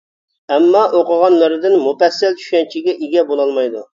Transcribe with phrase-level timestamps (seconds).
[0.53, 3.87] ئەمما ئوقۇغانلىرىدىن مۇپەسسەل چۈشەنچىگە ئىگە بولالمايدۇ.